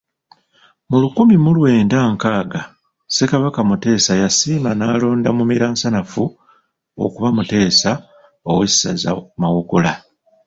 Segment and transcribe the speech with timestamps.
[0.89, 2.61] Mu lukumi mu lwenda nkaaga,
[3.09, 6.23] Ssekabaka Muteesa yasiima n’alonda Mumiransanafu
[7.05, 7.91] okuba Muteesa,
[8.51, 9.09] ow’essaza
[9.41, 9.91] Mawogola.